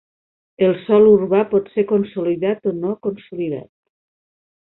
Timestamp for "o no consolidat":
2.73-3.71